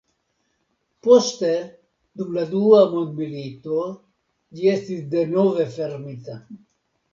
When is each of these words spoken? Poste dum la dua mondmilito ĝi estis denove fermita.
Poste 1.07 1.51
dum 2.21 2.31
la 2.39 2.47
dua 2.55 2.81
mondmilito 2.95 3.83
ĝi 4.57 4.75
estis 4.75 5.07
denove 5.15 5.71
fermita. 5.79 6.43